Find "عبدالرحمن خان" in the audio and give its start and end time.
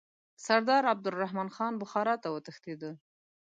0.93-1.73